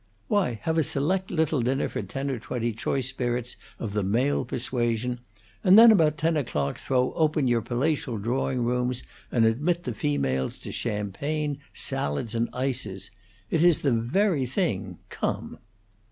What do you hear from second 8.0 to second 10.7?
drawing rooms and admit the females